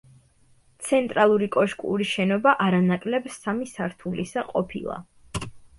ცენტრალური 0.87 1.49
კოშკური 1.57 2.09
შენობა 2.13 2.55
არა 2.67 2.81
ნაკლებ 2.89 3.31
სამი 3.39 3.73
სართულისა 3.77 4.51
ყოფილა. 4.53 5.03